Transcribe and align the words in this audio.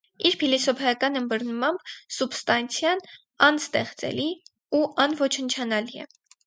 Իր 0.27 0.35
փիլիսոփայական 0.43 1.19
ըմբռնմամբ 1.19 1.93
սուբստանցիան 2.17 3.05
անստեղծելի 3.51 4.27
ու 4.81 4.85
անոչնչանալի 5.07 6.05
է։ 6.07 6.15